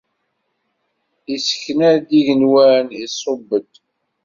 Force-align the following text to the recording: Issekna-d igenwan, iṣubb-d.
Issekna-d 1.35 2.07
igenwan, 2.19 2.87
iṣubb-d. 3.03 3.71